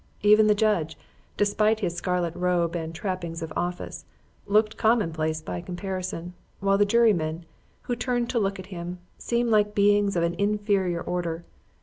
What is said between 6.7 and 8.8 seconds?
the jurymen, who turned to look at